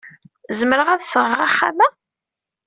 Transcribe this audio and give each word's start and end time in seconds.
Zemreɣ 0.59 0.87
ad 0.89 0.99
d-sɣeɣ 1.01 1.39
axxam-a? 1.47 1.87